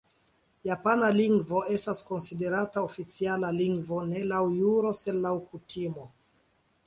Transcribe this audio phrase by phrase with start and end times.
[0.67, 6.09] Japana lingvo estas konsiderata oficiala lingvo ne laŭ juro sed laŭ kutimo.